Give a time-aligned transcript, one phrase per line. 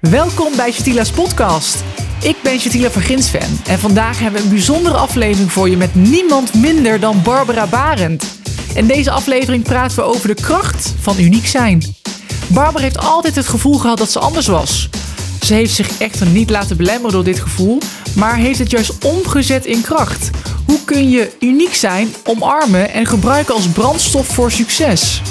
[0.00, 1.84] Welkom bij Shatila's podcast.
[2.22, 5.94] Ik ben Shatila van Ginsven en vandaag hebben we een bijzondere aflevering voor je met
[5.94, 8.24] niemand minder dan Barbara Barend.
[8.74, 11.82] In deze aflevering praten we over de kracht van uniek zijn.
[12.46, 14.88] Barbara heeft altijd het gevoel gehad dat ze anders was.
[15.42, 17.78] Ze heeft zich echter niet laten belemmeren door dit gevoel,
[18.14, 20.30] maar heeft het juist omgezet in kracht.
[20.66, 25.22] Hoe kun je uniek zijn, omarmen en gebruiken als brandstof voor succes?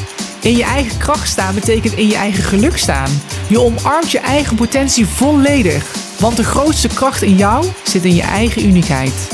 [0.48, 3.22] In je eigen kracht staan betekent in je eigen geluk staan.
[3.48, 5.96] Je omarmt je eigen potentie volledig.
[6.20, 9.28] Want de grootste kracht in jou zit in je eigen uniekheid.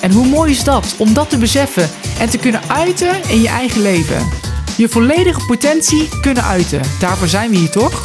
[0.00, 3.48] En hoe mooi is dat om dat te beseffen en te kunnen uiten in je
[3.48, 4.28] eigen leven?
[4.76, 6.80] Je volledige potentie kunnen uiten.
[7.00, 8.02] Daarvoor zijn we hier toch?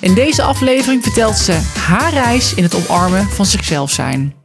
[0.00, 4.37] In deze aflevering vertelt ze haar reis in het omarmen van zichzelf zijn.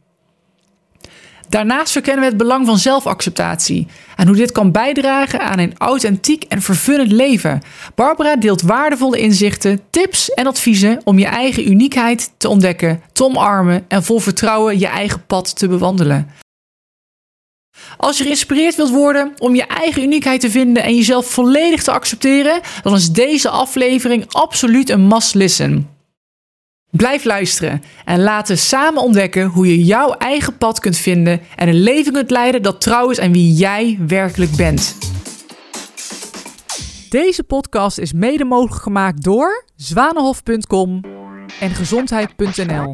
[1.54, 3.86] Daarnaast verkennen we het belang van zelfacceptatie
[4.16, 7.62] en hoe dit kan bijdragen aan een authentiek en vervullend leven.
[7.94, 13.84] Barbara deelt waardevolle inzichten, tips en adviezen om je eigen uniekheid te ontdekken, te omarmen
[13.88, 16.30] en vol vertrouwen je eigen pad te bewandelen.
[17.96, 21.92] Als je geïnspireerd wilt worden om je eigen uniekheid te vinden en jezelf volledig te
[21.92, 25.93] accepteren, dan is deze aflevering absoluut een must listen.
[26.96, 31.82] Blijf luisteren en laten samen ontdekken hoe je jouw eigen pad kunt vinden en een
[31.82, 34.96] leven kunt leiden dat trouw is aan wie jij werkelijk bent.
[37.10, 41.00] Deze podcast is mede mogelijk gemaakt door zwanenhof.com
[41.60, 42.90] en gezondheid.nl.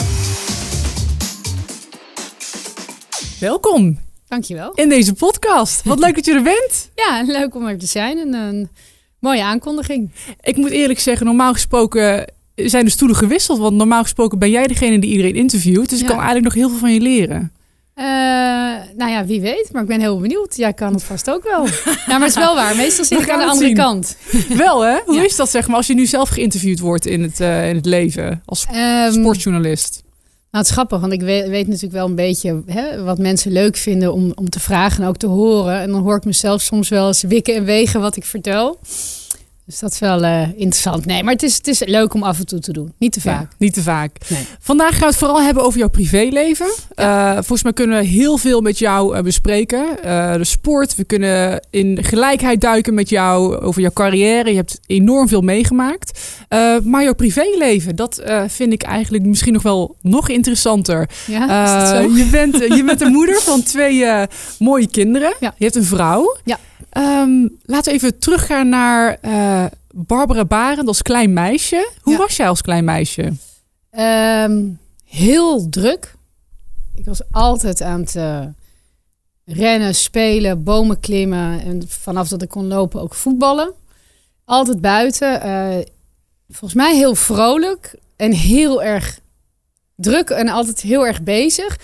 [3.41, 3.99] Welkom
[4.29, 4.73] Dankjewel.
[4.75, 5.85] in deze podcast.
[5.85, 6.91] Wat leuk dat je er bent.
[7.07, 8.71] Ja, leuk om er te zijn en een
[9.19, 10.13] mooie aankondiging.
[10.41, 13.59] Ik moet eerlijk zeggen, normaal gesproken zijn de stoelen gewisseld.
[13.59, 15.91] Want normaal gesproken ben jij degene die iedereen interviewt.
[15.91, 17.53] Dus ik kan eigenlijk nog heel veel van je leren.
[17.95, 18.07] Eh,
[18.97, 20.57] nou ja, wie weet, maar ik ben heel benieuwd.
[20.57, 21.67] Jij kan het vast ook wel.
[21.67, 21.73] ja,
[22.07, 22.77] maar het is wel waar.
[22.77, 23.77] Meestal zit ik aan de andere zien.
[23.77, 24.17] kant.
[24.57, 24.99] Wel hè?
[25.07, 25.25] Hoe Ja.
[25.25, 27.87] is dat zeg maar als je nu zelf geïnterviewd wordt in het, eh, in het
[27.87, 30.03] leven als Ehm, sportjournalist?
[30.51, 33.53] Nou, het is grappig, want ik weet, weet natuurlijk wel een beetje hè, wat mensen
[33.53, 35.81] leuk vinden om, om te vragen en ook te horen.
[35.81, 38.79] En dan hoor ik mezelf soms wel eens wikken en wegen wat ik vertel.
[39.71, 41.07] Dus dat is wel eh, interessant.
[41.07, 42.93] Nee, maar het is, het is leuk om af en toe te doen.
[42.99, 43.41] Niet te vaak.
[43.41, 44.17] Ja, niet te vaak.
[44.29, 44.47] Nee.
[44.61, 46.67] Vandaag gaan we het vooral hebben over jouw privéleven.
[46.95, 49.87] Eh, volgens mij kunnen we heel veel met jou eh, bespreken.
[50.39, 54.51] De sport, we kunnen in gelijkheid duiken met jou over jouw carrière.
[54.51, 56.21] Je hebt enorm veel meegemaakt.
[56.85, 61.09] Maar jouw privéleven, dat vind ik eigenlijk misschien nog wel nog interessanter.
[61.27, 62.17] Ja, is dat zo?
[62.17, 64.05] je, bent, je bent de moeder van twee
[64.59, 65.35] mooie kinderen.
[65.41, 65.55] Ja.
[65.57, 66.37] Je hebt een vrouw.
[66.45, 66.59] Ja.
[66.91, 69.65] Ehm, laten we even teruggaan naar eh,
[69.95, 71.91] Barbara Barend als klein meisje.
[72.03, 72.19] Hoe Ja.
[72.19, 73.33] was jij als klein meisje?
[73.91, 74.65] Ehm,
[75.05, 76.15] heel druk.
[76.95, 78.47] Ik was altijd aan het eh,
[79.45, 81.61] rennen, spelen, bomen klimmen.
[81.61, 83.73] En vanaf dat ik kon lopen ook voetballen.
[84.45, 85.41] Altijd buiten.
[85.43, 85.77] eh,
[86.49, 89.21] volgens mij heel vrolijk en heel erg
[89.97, 91.79] druk en altijd heel erg bezig.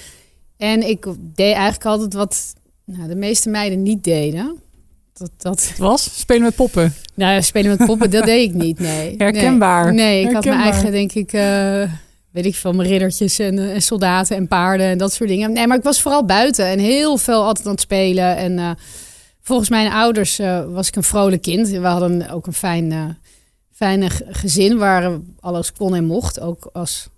[0.57, 4.61] En ik deed eigenlijk altijd wat nou, de meeste meiden niet deden.
[5.19, 6.95] Dat, dat, Het was spelen met poppen.
[7.15, 9.15] nou, ja, spelen met poppen, dat deed ik niet, nee.
[9.19, 9.85] Herkenbaar.
[9.85, 11.91] Nee, nee ik had mijn eigen, denk ik, eh,
[12.31, 15.53] weet ik veel, mijn riddertjes en, eh, en soldaten en paarden en dat soort dingen.
[15.53, 18.37] Nee, maar ik was vooral buiten en heel veel altijd aan het spelen.
[18.37, 18.71] En eh,
[19.43, 20.37] volgens mijn ouders
[20.69, 21.69] was ik een vrolijk kind.
[21.69, 23.19] We hadden ook een fijn,
[23.73, 26.41] fijne g- gezin waar alles kon en mocht.
[26.41, 27.09] Ook als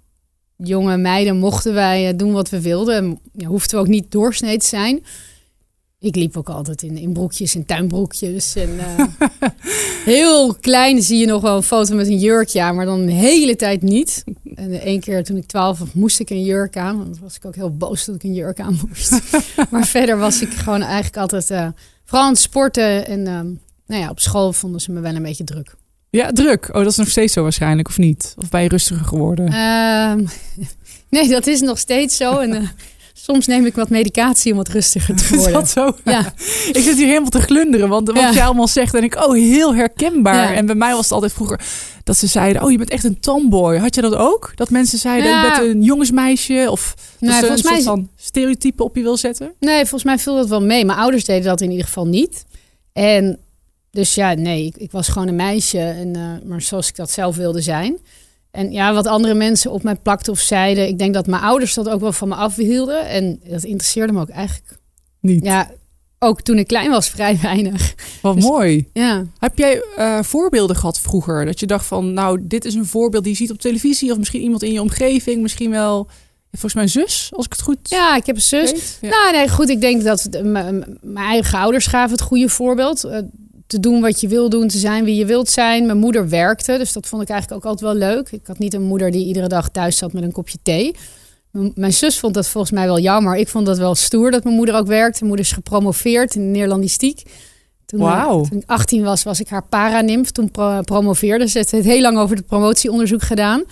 [0.57, 2.97] jonge meiden mochten wij doen wat we wilden.
[2.97, 5.05] En, ja, hoefden we ook niet doorsnee te zijn.
[6.01, 8.55] Ik liep ook altijd in, in broekjes en tuinbroekjes.
[8.55, 9.05] En, eh,
[10.15, 13.13] heel klein zie je nog wel een foto met een jurkje aan, maar dan de
[13.13, 14.25] hele tijd niet.
[14.55, 16.97] En de één keer toen ik twaalf was, moest ik een jurk aan.
[16.97, 19.21] Want dan was ik ook heel boos dat ik een jurk aan moest.
[19.71, 21.69] maar verder was ik gewoon eigenlijk altijd eh,
[22.05, 23.07] vooral aan het sporten.
[23.07, 23.47] En ehm,
[23.87, 25.75] nou ja, op school vonden ze me wel een beetje druk.
[26.11, 26.69] Ja, druk.
[26.69, 28.35] Oh, dat is nog steeds zo waarschijnlijk, of niet?
[28.39, 29.47] Of ben je rustiger geworden?
[29.47, 30.25] Ehm,
[31.11, 32.39] nee, dat is nog steeds zo.
[32.39, 32.69] En eh,
[33.25, 35.53] soms neem ik wat medicatie om wat rustiger te Is worden.
[35.53, 35.97] dat zo?
[36.05, 36.33] Ja.
[36.73, 38.33] Ik zit hier helemaal te glunderen, want wat Ja.
[38.33, 40.51] jij allemaal zegt, denk ik, oh, heel herkenbaar.
[40.51, 40.55] Ja.
[40.57, 41.61] En bij mij was het altijd vroeger
[42.05, 43.77] dat ze zeiden, oh, je bent echt een tomboy.
[43.77, 44.53] Had je dat ook?
[44.55, 45.45] Dat mensen zeiden, Ja.
[45.45, 46.67] je bent een jongensmeisje?
[46.71, 49.53] Of dat Nee, ze volgens mij soort is- van stereotype op je wil zetten?
[49.61, 50.85] Nee, volgens mij viel dat wel mee.
[50.85, 52.45] Mijn ouders deden dat in ieder geval niet.
[52.93, 53.39] En
[53.91, 55.79] dus ja, nee, ik, ik was gewoon een meisje.
[55.79, 57.99] En, eh, maar zoals ik dat zelf wilde zijn.
[58.51, 60.89] En ja, wat andere mensen op mij plakten of zeiden.
[60.89, 63.09] Ik denk dat mijn ouders dat ook wel van me afhielden.
[63.09, 64.77] En dat interesseerde me ook eigenlijk.
[65.21, 65.45] Niet.
[65.45, 65.71] Ja,
[66.19, 67.95] ook toen ik klein was, vrij weinig.
[68.23, 68.89] Wat Dus- mooi.
[68.93, 69.25] Ja.
[69.39, 71.45] Heb jij eh, voorbeelden gehad vroeger?
[71.45, 74.11] Dat je dacht van, nou, dit is een voorbeeld die je ziet op televisie.
[74.11, 75.43] Of misschien iemand in je omgeving.
[75.43, 76.09] Misschien wel,
[76.51, 78.99] volgens mijn zus, als ik het goed ja, ik heb een zus.
[79.01, 79.09] Ja.
[79.09, 79.69] Nou, nee, goed.
[79.69, 83.05] Ik denk dat mijn eigen ouders gaven het goede voorbeeld.
[83.05, 83.19] Eh,
[83.69, 85.87] te doen wat je wil doen, te zijn wie je wilt zijn.
[85.87, 88.31] Mijn moeder werkte, dus dat vond ik eigenlijk ook altijd wel leuk.
[88.31, 90.95] Ik had niet een moeder die iedere dag thuis zat met een kopje thee.
[91.75, 93.37] Mijn zus vond dat volgens mij wel jammer.
[93.37, 95.19] Ik vond dat wel stoer dat mijn moeder ook werkte.
[95.19, 97.23] Mijn moeder is gepromoveerd in de Neerlandistiek.
[97.87, 98.49] Toen, wow.
[98.49, 100.31] toen ik 18 was, was ik haar paranimf.
[100.31, 100.51] Toen
[100.85, 101.59] promoveerde ze.
[101.59, 103.63] Het heeft heel lang over het promotieonderzoek gedaan.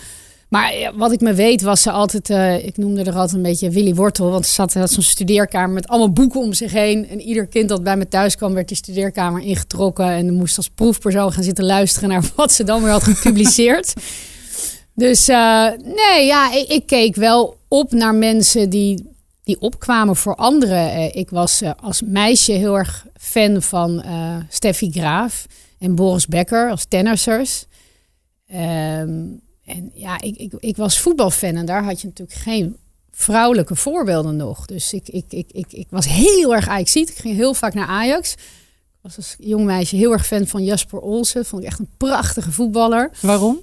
[0.47, 3.69] Maar wat ik me weet, was ze altijd, uh, ik noemde er altijd een beetje
[3.69, 4.31] Willy Wortel.
[4.31, 7.09] Want ze zat, had zo'n studeerkamer met allemaal boeken om zich heen.
[7.09, 10.05] En ieder kind dat bij me thuis kwam, werd die studeerkamer ingetrokken.
[10.05, 13.93] En moest als proefpersoon gaan zitten luisteren naar wat ze dan weer had gepubliceerd.
[14.93, 21.15] dus nee, ja, ik, ik, keek wel op naar mensen die, die opkwamen voor anderen.
[21.15, 24.03] Ik was als meisje heel erg fan van
[24.49, 25.45] Steffi Graaf
[25.79, 27.65] en Boris Becker als tennissers.
[28.47, 29.19] Ehm
[29.67, 32.77] en ja, ik, ik, ik was voetbalfan en daar had je natuurlijk geen
[33.11, 34.65] vrouwelijke voorbeelden nog.
[34.65, 37.87] Dus ik, ik, ik, ik, ik was heel erg ajax Ik ging heel vaak naar
[37.87, 38.33] Ajax.
[38.33, 41.45] Ik was als jong meisje heel erg fan van Jasper Olsen.
[41.45, 43.11] Vond ik echt een prachtige voetballer.
[43.21, 43.59] Waarom?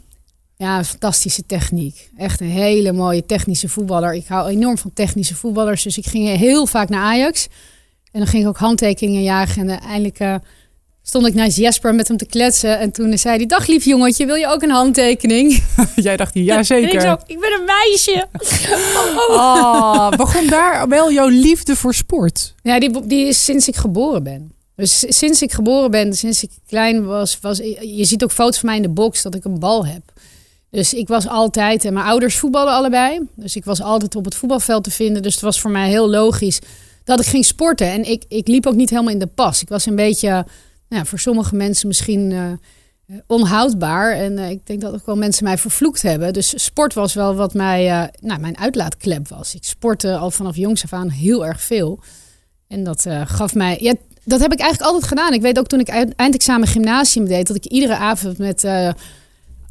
[0.57, 2.11] Ja, fantastische techniek.
[2.17, 4.15] Echt een hele mooie technische voetballer.
[4.15, 5.83] Ik hou enorm van technische voetballers.
[5.83, 7.49] Dus ik ging heel vaak naar Ajax.
[8.11, 9.63] En dan ging ik ook handtekeningen jagen.
[9.63, 10.21] En uiteindelijk...
[10.21, 10.35] Uh,
[11.07, 12.79] stond ik naast Jesper met hem te kletsen.
[12.79, 15.63] En toen zei hij, dag lief jongetje, wil je ook een handtekening?
[15.97, 16.95] Jij dacht, ja zeker.
[16.95, 18.27] ik, zo, ik ben een meisje.
[19.29, 22.55] oh, begon daar wel jouw liefde voor sport?
[22.63, 24.53] Ja, die, die is sinds ik geboren ben.
[24.77, 27.59] Dus sinds ik geboren ben, sinds ik klein was, was...
[27.81, 30.03] Je ziet ook foto's van mij in de box dat ik een bal heb.
[30.71, 31.85] Dus ik was altijd...
[31.85, 33.21] En mijn ouders voetballen allebei.
[33.35, 35.23] Dus ik was altijd op het voetbalveld te vinden.
[35.23, 36.59] Dus het was voor mij heel logisch
[37.05, 37.91] dat ik ging sporten.
[37.91, 39.63] En ik, ik liep ook niet helemaal in de pas.
[39.63, 40.45] Ik was een beetje
[40.95, 42.53] nou, voor sommige mensen misschien uh,
[43.27, 44.13] onhoudbaar.
[44.13, 46.33] En uh, ik denk dat ook wel mensen mij vervloekt hebben.
[46.33, 49.55] Dus sport was wel wat mij, uh, nou, mijn uitlaatklep was.
[49.55, 52.01] Ik sportte al vanaf jongs af aan heel erg veel.
[52.69, 53.79] En dat gaf mij.
[53.81, 53.95] Ja,
[54.25, 55.33] dat heb ik eigenlijk altijd gedaan.
[55.33, 58.61] Ik weet ook toen ik eindexamen gymnasium deed, dat ik iedere avond met.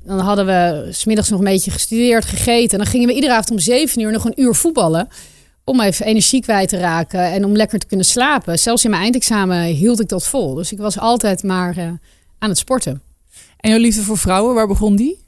[0.06, 2.72] dan hadden we smiddags nog een beetje gestudeerd, gegeten.
[2.72, 5.08] En dan gingen we iedere avond om zeven uur nog een uur voetballen
[5.64, 8.60] om even energie kwijt te raken en om lekker te kunnen slapen.
[8.60, 10.54] Zelfs in mijn eindexamen hield ik dat vol.
[10.54, 11.92] Dus ik was altijd maar uh,
[12.40, 13.02] aan het sporten.
[13.58, 15.24] En jouw liefde voor vrouwen, waar begon die?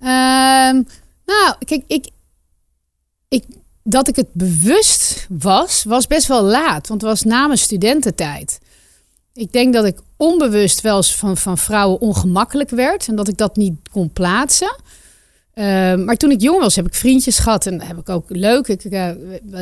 [0.00, 0.82] Ehm,
[1.26, 2.08] nou, kijk, ik,
[3.28, 3.44] ik,
[3.82, 6.88] dat ik het bewust was, was best wel laat.
[6.88, 8.58] Want het was na mijn studententijd.
[9.32, 13.08] Ik denk dat ik onbewust wel eens van, van vrouwen ongemakkelijk werd.
[13.08, 14.76] En dat ik dat niet kon plaatsen.
[15.54, 17.66] Ehm, maar toen ik jong was, heb ik vriendjes gehad.
[17.66, 18.68] En heb ik ook leuk.
[18.68, 19.08] Ik, uh,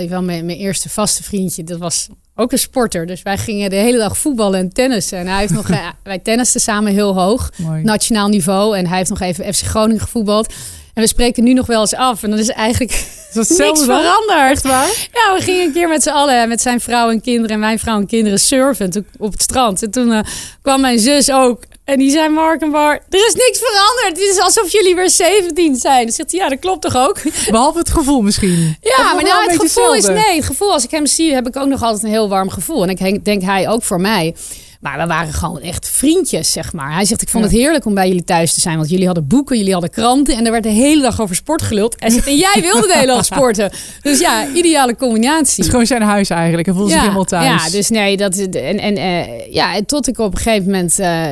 [0.08, 3.06] wel mijn, mijn eerste vaste vriendje, dat was ook een sporter.
[3.06, 5.18] Dus wij gingen de hele dag voetballen en tennissen.
[5.18, 7.50] En hij heeft nog, uh, wij tennisten samen heel hoog,
[7.82, 8.76] nationaal niveau.
[8.76, 10.52] En hij heeft nog even FC Groningen gevoetbald.
[10.94, 12.22] En we spreken nu nog wel eens af.
[12.22, 12.90] En dan is eigenlijk
[13.34, 14.62] is niks veranderd.
[14.62, 15.08] Waar?
[15.12, 17.78] Ja, we gingen een keer met z'n allen, met zijn vrouw en kinderen en mijn
[17.78, 19.82] vrouw en kinderen surfen op het strand.
[19.82, 20.20] En toen uh,
[20.62, 21.62] kwam mijn zus ook.
[21.84, 24.18] En die zei, Mark en Bar, er is niks veranderd.
[24.18, 26.02] Het is alsof jullie weer 17 zijn.
[26.02, 27.18] Dan zegt hij, ja, dat klopt toch ook?
[27.50, 28.76] Behalve het gevoel misschien.
[28.80, 31.56] Ja, maar nou, het gevoel is, nee, het gevoel als ik hem zie, heb ik
[31.56, 32.82] ook nog altijd een heel warm gevoel.
[32.82, 34.34] En ik denk hij ook voor mij.
[34.80, 36.94] Maar we waren gewoon echt vriendjes, zeg maar.
[36.94, 38.76] Hij zegt, ik vond het heerlijk om bij jullie thuis te zijn.
[38.76, 40.36] Want jullie hadden boeken, jullie hadden kranten.
[40.36, 41.96] En er werd de hele dag over sport geluld.
[41.98, 43.72] Zegt, en jij wilde de hele dag sporten.
[44.02, 45.54] Dus ja, ideale combinatie.
[45.54, 46.66] Het is gewoon zijn huis eigenlijk.
[46.66, 47.64] Hij voelde zich helemaal thuis.
[47.64, 48.36] Ja, dus nee, dat...
[48.36, 50.98] En, en uh, ja, tot ik op een gegeven moment...
[50.98, 51.30] Uh,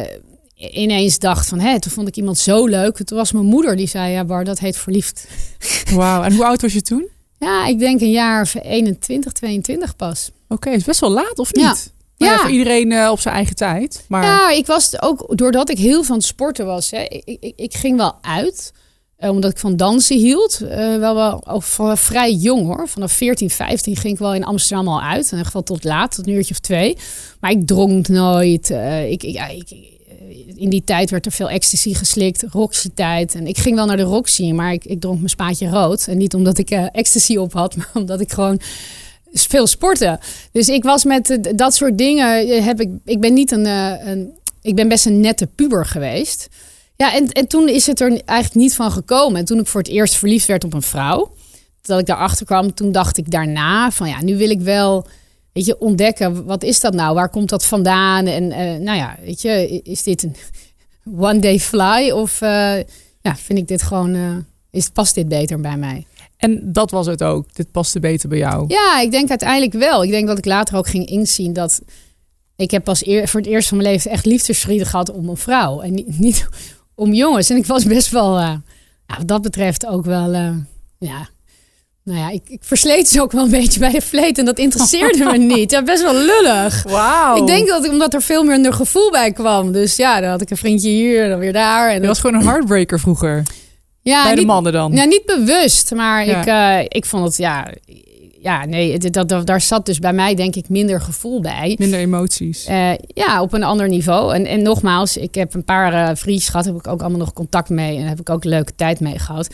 [0.61, 2.97] ineens dacht van, hé, toen vond ik iemand zo leuk.
[3.05, 5.27] Toen was mijn moeder die zei, ja Bar, dat heet verliefd.
[5.95, 7.09] Wauw, en hoe oud was je toen?
[7.39, 10.31] Ja, ik denk een jaar of 21, 22 pas.
[10.49, 11.93] Oké, is best wel laat of niet?
[12.17, 12.27] Ja.
[12.27, 12.39] ja.
[12.39, 14.05] voor iedereen uh, op zijn eigen tijd.
[14.09, 14.25] Maar...
[14.25, 17.97] Ja, ik was ook, doordat ik heel van sporten was, hè, ik, ik, ik ging
[17.97, 18.73] wel uit.
[19.19, 20.61] Uh, omdat ik van dansen hield.
[20.63, 22.89] Uh, wel wel of, vrij jong hoor.
[22.89, 25.25] Vanaf 14, 15 ging ik wel in Amsterdam al uit.
[25.25, 26.97] In ieder geval tot laat, tot een uurtje of twee.
[27.41, 28.71] Maar ik dronk nooit.
[29.09, 30.00] ik, ik, ik
[30.57, 33.35] in die tijd werd er veel ecstasy geslikt, Roxy-tijd.
[33.35, 36.07] En ik ging wel naar de Roxy, maar ik, ik dronk mijn spaatje rood.
[36.07, 38.61] En niet omdat ik uh, ecstasy op had, maar omdat ik gewoon
[39.33, 40.19] veel sporten.
[40.53, 42.49] Dus ik was met dat soort dingen.
[42.49, 43.67] Eh, heb ik, ik ben niet een,
[44.09, 44.33] een.
[44.63, 46.49] Ik ben best een nette puber geweest.
[46.97, 49.39] Ja, en, en toen is het er eigenlijk niet van gekomen.
[49.39, 51.33] En toen ik voor het eerst verliefd werd op een vrouw,
[51.83, 55.07] dat ik daarachter kwam, toen dacht ik daarna van ja, nu wil ik wel
[55.61, 57.15] weet je, ontdekken, wat is dat nou?
[57.15, 58.27] Waar komt dat vandaan?
[58.27, 60.37] En uh, nou ja, weet je, is dit een
[61.27, 62.11] one day fly?
[62.11, 62.77] Of uh,
[63.21, 64.37] ja, vind ik dit gewoon, uh,
[64.71, 66.07] is, past dit beter bij mij?
[66.37, 67.55] En dat was het ook.
[67.55, 68.65] Dit paste beter bij jou.
[68.69, 70.05] Ja, ik denk uiteindelijk wel.
[70.05, 71.81] Ik denk dat ik later ook ging inzien dat
[72.57, 75.37] ik heb pas eer, voor het eerst van mijn leven echt liefdesvrienden gehad om een
[75.37, 76.49] vrouw en niet, niet
[76.95, 77.51] om jongens.
[77.51, 78.55] En ik was best wel, uh,
[79.07, 80.33] wat dat betreft ook wel,
[80.99, 81.29] ja,
[82.05, 84.59] Nou ja, ik, ik versleet ze ook wel een beetje bij de vleet en dat
[84.59, 85.71] interesseerde me niet.
[85.71, 86.83] Ja, best wel lullig.
[86.83, 87.37] Wauw.
[87.37, 89.73] Ik denk dat omdat er veel minder gevoel bij kwam.
[89.73, 91.91] Dus ja, dan had ik een vriendje hier, dan weer daar.
[91.91, 93.43] En Je was gewoon een heartbreaker vroeger.
[94.03, 94.93] ja, bij de mannen dan.
[94.93, 96.41] Ja, niet bewust, maar Ja.
[96.41, 97.69] ik, eh, ik vond het, ja,
[98.41, 101.75] ja nee, dat, dat, daar zat dus bij mij denk ik minder gevoel bij.
[101.79, 102.65] Minder emoties.
[102.65, 104.35] Eh, ja, op een ander niveau.
[104.35, 107.33] En, en nogmaals, ik heb een paar eh vriendjes gehad, heb ik ook allemaal nog
[107.33, 109.49] contact mee en heb ik ook een leuke tijd mee gehad.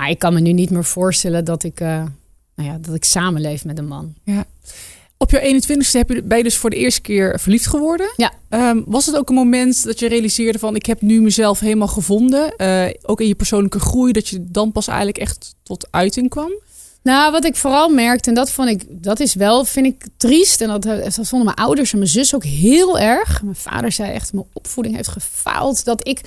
[0.00, 2.04] Maar ik kan me nu niet meer voorstellen dat ik, eh,
[2.54, 4.14] nou ja, dat ik samenleef met een man.
[5.16, 8.12] Op je 21ste heb je, ben je dus voor de eerste keer verliefd geworden.
[8.16, 8.32] Ja.
[8.48, 11.88] Ehm, was het ook een moment dat je realiseerde van ik heb nu mezelf helemaal
[11.88, 12.56] gevonden?
[12.56, 16.52] Eh, ook in je persoonlijke groei, dat je dan pas eigenlijk echt tot uiting kwam?
[17.02, 20.60] Nou, wat ik vooral merkte, en dat vond ik, dat is wel, vind ik triest.
[20.60, 23.42] En dat, dat vonden mijn ouders en mijn zus ook heel erg.
[23.42, 25.84] Mijn vader zei echt, mijn opvoeding heeft gefaald.
[25.84, 26.20] Dat ik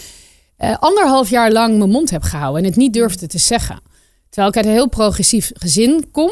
[0.63, 3.79] eh, anderhalf jaar lang mijn mond heb gehouden en het niet durfde te zeggen.
[4.29, 6.31] Terwijl ik uit een heel progressief gezin kom.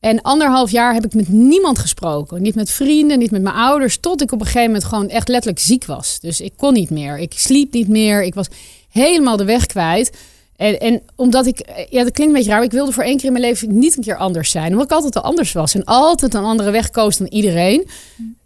[0.00, 2.42] En anderhalf jaar heb ik met niemand gesproken.
[2.42, 3.98] Niet met vrienden, niet met mijn ouders.
[3.98, 6.20] Tot ik op een gegeven moment gewoon echt letterlijk ziek was.
[6.20, 7.18] Dus ik kon niet meer.
[7.18, 8.22] Ik sliep niet meer.
[8.22, 8.46] Ik was
[8.90, 10.16] helemaal de weg kwijt.
[10.60, 12.56] En, en omdat ik, ja, dat klinkt een beetje raar.
[12.58, 14.70] maar Ik wilde voor één keer in mijn leven niet een keer anders zijn.
[14.70, 15.74] Omdat ik altijd al anders was.
[15.74, 17.88] En altijd een andere weg koos dan iedereen.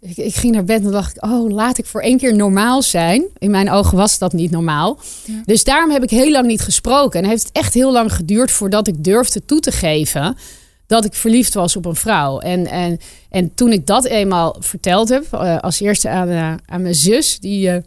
[0.01, 2.81] Ik, ik ging naar bed en dacht ik, oh, laat ik voor één keer normaal
[2.81, 3.25] zijn.
[3.37, 4.99] In mijn ogen was dat niet normaal.
[5.25, 5.41] Ja.
[5.45, 7.23] Dus daarom heb ik heel lang niet gesproken.
[7.23, 10.37] En heeft het echt heel lang geduurd voordat ik durfde toe te geven
[10.87, 12.39] dat ik verliefd was op een vrouw.
[12.39, 16.81] En, en, en toen ik dat eenmaal verteld heb, eh, als eerste aan, eh, aan
[16.81, 17.69] mijn zus, die.
[17.69, 17.81] eh,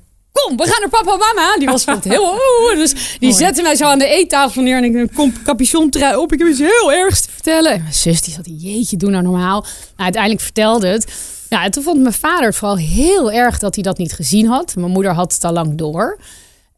[0.45, 1.57] Kom, we gaan naar papa en mama.
[1.59, 2.23] Die was het heel.
[2.23, 3.33] Oh, dus die Mooi.
[3.33, 4.77] zette mij zo aan de eettafel neer.
[4.77, 6.33] En ik een kom capuchon trui op.
[6.33, 7.73] Ik heb iets heel ergs te vertellen.
[7.73, 9.61] En mijn zus die zat, jeetje, doe nou normaal.
[9.61, 11.13] Nou, uiteindelijk vertelde het.
[11.49, 14.47] Ja, en toen vond mijn vader het vooral heel erg dat hij dat niet gezien
[14.47, 14.75] had.
[14.77, 16.19] Mijn moeder had het al lang door.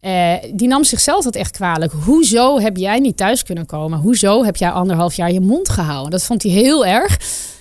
[0.00, 1.92] Eh, die nam zichzelf dat echt kwalijk.
[2.04, 3.98] Hoezo heb jij niet thuis kunnen komen?
[3.98, 6.10] Hoezo heb jij anderhalf jaar je mond gehouden?
[6.10, 7.18] Dat vond hij heel erg.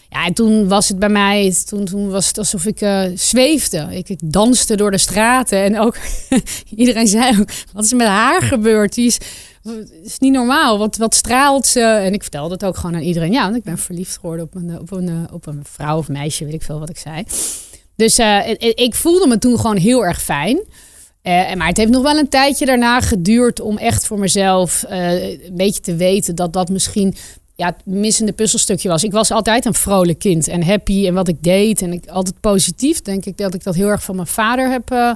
[0.09, 3.87] Ja, en toen was het bij mij, toen, toen was het alsof ik eh, zweefde.
[3.91, 5.97] Ik, ik danste door de straten en ook
[6.75, 8.93] iedereen zei ook, wat is met haar gebeurd?
[8.93, 9.17] Die is,
[10.03, 11.81] is niet normaal, wat, wat straalt ze?
[11.81, 13.31] En ik vertelde het ook gewoon aan iedereen.
[13.31, 16.07] Ja, want ik ben verliefd geworden op een, op een, eh, op een vrouw of
[16.07, 17.23] meisje, weet ik veel wat ik zei.
[17.99, 20.59] Dus eh, ik, voelde me toen gewoon heel erg fijn.
[21.21, 25.29] Eh, maar het heeft nog wel een tijdje daarna geduurd om echt voor mezelf eh,
[25.29, 27.15] een beetje te weten dat dat misschien
[27.59, 29.03] ja, het missende puzzelstukje was.
[29.03, 32.39] Ik was altijd een vrolijk kind en happy en wat ik deed en ik altijd
[32.39, 33.01] positief.
[33.01, 35.11] Denk ik dat ik dat heel erg van mijn vader heb eh,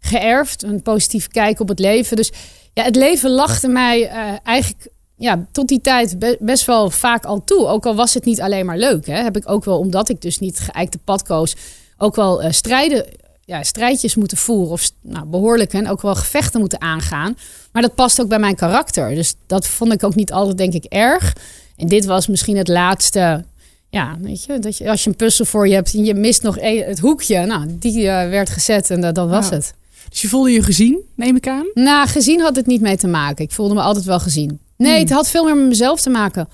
[0.00, 0.62] geërfd.
[0.62, 2.16] Een positieve kijk op het leven.
[2.16, 2.32] Dus
[2.72, 7.24] ja, het leven lachte mij eh, eigenlijk ja, tot die tijd be- best wel vaak
[7.24, 7.66] al toe.
[7.66, 9.06] Ook al was het niet alleen maar leuk.
[9.06, 11.56] Hè, heb ik ook wel, omdat ik dus niet geëikte pad koos,
[11.96, 13.06] ook wel eh, strijden,
[13.44, 14.72] ja, strijdjes moeten voeren.
[14.72, 17.36] Of nou, behoorlijk en ook wel gevechten moeten aangaan.
[17.72, 19.14] Maar dat past ook bij mijn karakter.
[19.14, 21.32] Dus dat vond ik ook niet altijd, denk ik, erg.
[21.76, 23.44] En dit was misschien het laatste.
[23.90, 26.42] Ja, weet je, dat je als je een puzzel voor je hebt en je mist
[26.42, 27.46] nog een, het hoekje.
[27.46, 29.74] Nou, die eh, werd gezet en dat, dat was het.
[30.10, 31.66] Dus je voelde je gezien, neem ik aan.
[31.74, 33.44] Nou, gezien had het niet mee te maken.
[33.44, 34.60] Ik voelde me altijd wel gezien.
[34.76, 35.00] Nee, Hmm.
[35.00, 36.48] het had veel meer met mezelf te maken.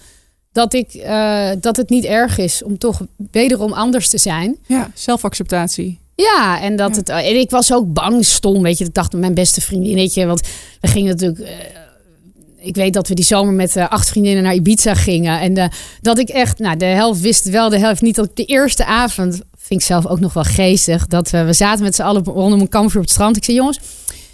[0.53, 4.57] Dat, ik, eh, dat het niet erg is om toch wederom anders te zijn.
[4.67, 5.99] Ja, zelfacceptatie.
[6.15, 6.97] Ja, en dat Ja.
[6.97, 7.09] het.
[7.09, 8.85] En ik was ook bang, stom, weet je.
[8.85, 10.27] Ik dacht mijn beste vriendinnetje.
[10.27, 10.41] Want
[10.81, 11.39] we gingen natuurlijk.
[11.41, 11.51] eh,
[12.61, 15.41] ik weet dat we die zomer met eh, acht vriendinnen naar Ibiza gingen.
[15.41, 15.69] En eh,
[16.01, 18.15] dat ik echt, nou, de helft wist wel, de helft niet.
[18.15, 21.07] Dat ik de eerste avond, vind ik zelf ook nog wel geestig.
[21.07, 23.37] Dat we, we zaten met z'n allen rondom een kampvuur op het strand.
[23.37, 23.81] Ik zei, jongens,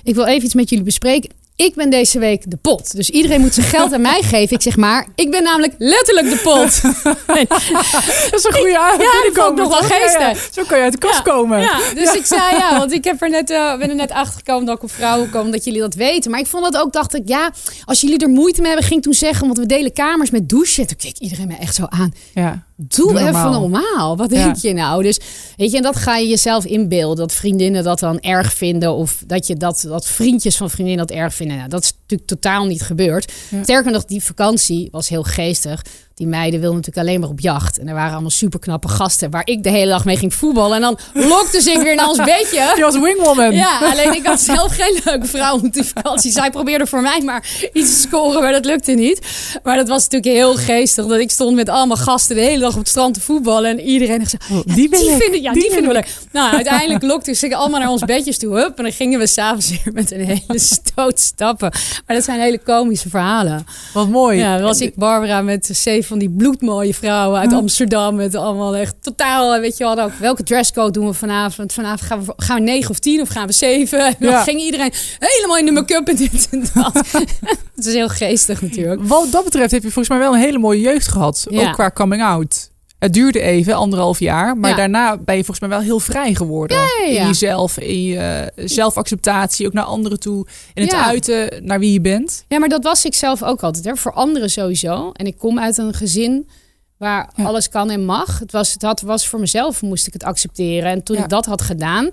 [0.03, 1.31] ik wil even iets met jullie bespreken.
[1.57, 2.97] Ik ben deze week de pot.
[2.97, 4.57] Dus iedereen moet zijn geld aan mij geven.
[4.57, 6.83] Ik zeg maar, ik ben namelijk letterlijk de pot.
[8.31, 9.89] Dat is een goede Ja, dat vond nog wel toch?
[9.89, 10.09] Ja, ja.
[10.09, 10.49] geestig.
[10.53, 11.61] Zo kan je uit de kast Ja, komen.
[11.61, 14.35] Ja, dus ik zei ja, want ik heb er net, eh, ben er net achter
[14.39, 16.31] gekomen dat ik op vrouwen kom, dat jullie dat weten.
[16.31, 17.51] Maar ik vond dat ook, dacht ik, ja,
[17.85, 20.49] als jullie er moeite mee hebben, ging ik toen zeggen, want we delen kamers met
[20.49, 20.87] douchen.
[20.87, 22.13] Toen keek iedereen me echt zo aan.
[22.35, 22.65] Ja.
[22.77, 23.61] Doe, Doe even normaal.
[23.61, 24.17] normaal.
[24.17, 24.45] Wat Ja.
[24.45, 25.03] denk je nou?
[25.03, 25.21] Dus
[25.57, 27.17] weet je, en dat ga je jezelf inbeelden.
[27.17, 28.93] Dat vriendinnen dat dan erg vinden.
[28.95, 31.57] Of dat je dat, dat vriendjes van vriendinnen dat erg vinden.
[31.57, 33.33] Nou, dat is natuurlijk totaal niet gebeurd.
[33.51, 33.63] Ja.
[33.63, 35.83] Sterker nog, die vakantie was heel geestig.
[36.15, 37.79] Die meiden wilden natuurlijk alleen maar op jacht.
[37.79, 40.77] En er waren allemaal superknappe gasten waar ik de hele dag mee ging voetballen.
[40.77, 42.73] En dan lokte ze ik weer naar ons bedje.
[42.77, 43.53] Je was wingwoman.
[43.53, 46.33] Ja, alleen ik had zelf geen leuke vrouw op die vakantie.
[46.33, 49.27] Zij probeerde voor mij maar iets te scoren, maar dat lukte niet.
[49.63, 51.07] Maar dat was natuurlijk heel geestig.
[51.07, 53.71] Dat ik stond met allemaal gasten de hele dag op het strand te voetballen.
[53.71, 55.23] En iedereen zo, Oh, die ben ik.
[55.23, 56.09] vinden, ja, Die die, vinden we leuk.
[56.33, 58.57] Nou, uiteindelijk lokten ze allemaal naar ons bedjes toe.
[58.57, 61.73] Hup, en dan gingen we s'avonds weer met een hele stoot stappen.
[62.07, 63.67] Maar dat zijn hele komische verhalen.
[63.93, 64.39] Wat mooi.
[64.39, 67.53] Ja, was ik Barbara met 17 twee van die bloedmooie vrouwen uit?
[67.53, 68.15] Amsterdam.
[68.15, 71.73] Met allemaal echt totaal, weet je wel, ook welke dresscode doen we vanavond?
[71.73, 74.07] Vanavond gaan we, gaan we negen of tien of gaan we zeven?
[74.07, 74.43] En dan Ja.
[74.43, 76.93] ging iedereen helemaal in de make-up en dit en dat.
[77.75, 79.01] Het is heel geestig natuurlijk.
[79.05, 81.47] Wat dat betreft heb je volgens mij wel een hele mooie jeugd gehad.
[81.51, 81.69] Ja.
[81.69, 82.71] Ook qua coming out.
[83.05, 84.57] Het duurde even, anderhalf jaar.
[84.57, 84.77] Maar Ja.
[84.77, 86.77] daarna ben je volgens mij wel heel vrij geworden.
[86.77, 87.21] ja.
[87.21, 90.47] In jezelf, in je eh, zelfacceptatie, ook naar anderen toe.
[90.75, 92.45] In het uiten naar wie je bent.
[92.49, 93.85] Ja, maar dat was ik zelf ook altijd.
[93.85, 93.97] Hè.
[93.97, 95.11] Voor anderen sowieso.
[95.13, 96.49] En ik kom uit een gezin
[96.97, 98.39] waar alles kan en mag.
[98.39, 100.91] Het was, het had, was voor mezelf, moest ik het accepteren.
[100.91, 102.11] En toen ik dat had gedaan,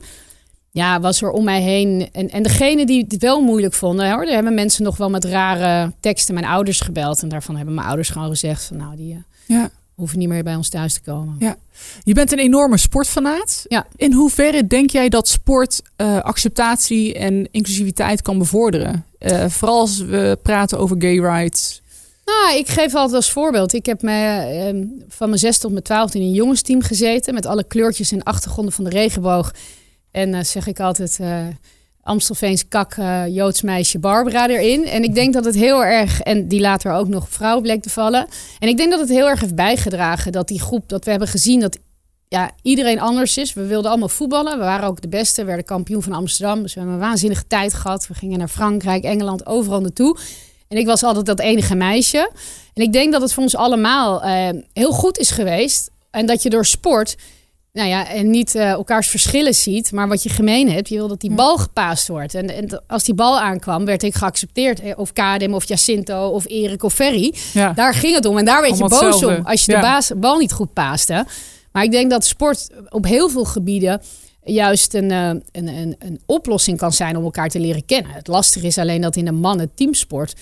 [0.71, 2.09] ja, was er om mij heen.
[2.11, 5.25] En, en degene die het wel moeilijk vonden, hoor, er hebben mensen nog wel met
[5.25, 7.21] rare teksten mijn ouders gebeld.
[7.21, 9.19] En daarvan hebben mijn ouders gewoon gezegd: van nou, die eh,
[9.57, 9.69] Ja.
[10.01, 11.35] Hoeven niet meer bij ons thuis te komen.
[11.39, 11.55] Ja.
[12.03, 13.65] Je bent een enorme sportfanaat.
[13.67, 13.87] Ja.
[13.95, 19.05] In hoeverre denk jij dat sport eh, acceptatie en inclusiviteit kan bevorderen?
[19.17, 21.81] Eh, vooral als we praten over gay rights.
[22.25, 23.73] Nou, ik geef altijd als voorbeeld.
[23.73, 27.33] Ik heb me, ehm, van mijn zes tot mijn twaalf in een jongensteam gezeten.
[27.33, 29.53] Met alle kleurtjes en achtergronden van de regenboog.
[30.11, 31.19] En eh, zeg ik altijd
[32.03, 34.85] Amstelveens kak eh, Joods meisje Barbara erin.
[34.85, 36.21] En ik denk dat het heel erg...
[36.21, 38.27] En die later ook nog vrouw bleek te vallen.
[38.59, 40.89] En ik denk dat het heel erg heeft bijgedragen dat die groep...
[40.89, 41.77] Dat we hebben gezien dat
[42.27, 43.53] ja, iedereen anders is.
[43.53, 44.57] We wilden allemaal voetballen.
[44.57, 45.41] We waren ook de beste.
[45.41, 46.61] We werden kampioen van Amsterdam.
[46.61, 48.07] Dus we hebben een waanzinnige tijd gehad.
[48.07, 50.17] We gingen naar Frankrijk, Engeland, overal naartoe.
[50.67, 52.31] En ik was altijd dat enige meisje.
[52.73, 55.89] En ik denk dat het voor ons allemaal eh, heel goed is geweest.
[56.11, 57.15] En dat je door sport,
[57.73, 60.89] nou ja, en niet eh, elkaars verschillen ziet, maar wat je gemeen hebt.
[60.89, 62.35] Je wil dat die bal gepaast wordt.
[62.35, 64.79] En, en als die bal aankwam, werd ik geaccepteerd.
[64.79, 67.33] Eh, Of Kadem, of Jacinto, of Erik, of Ferry.
[67.53, 67.73] Ja.
[67.73, 68.37] Daar ging het om.
[68.37, 69.37] En daar werd je boos hetzelfde.
[69.37, 69.77] om als je Ja.
[69.79, 71.25] de baas, bal niet goed paaste.
[71.71, 74.01] Maar ik denk dat sport op heel veel gebieden
[74.43, 78.11] juist een, eh, een, een, een oplossing kan zijn om elkaar te leren kennen.
[78.11, 80.33] Het lastige is alleen dat in de mannen teamsport.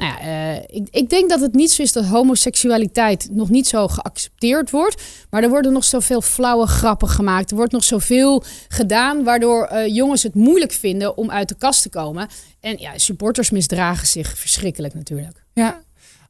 [0.00, 3.66] Nou ja, eh, ik, ik denk dat het niet zo is dat homoseksualiteit nog niet
[3.66, 5.02] zo geaccepteerd wordt.
[5.30, 7.50] Maar er worden nog zoveel flauwe grappen gemaakt.
[7.50, 11.82] Er wordt nog zoveel gedaan waardoor eh, jongens het moeilijk vinden om uit de kast
[11.82, 12.28] te komen.
[12.60, 15.44] En ja, supporters misdragen zich verschrikkelijk natuurlijk.
[15.52, 15.80] Ja.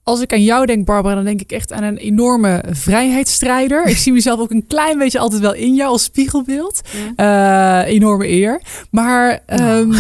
[0.03, 3.87] Als ik aan jou denk, Barbara, dan denk ik echt aan een enorme vrijheidsstrijder.
[3.87, 6.81] Ik zie mezelf ook een klein beetje altijd wel in jou als spiegelbeeld.
[7.17, 8.63] Eh, enorme eer.
[8.91, 9.93] Maar ehm,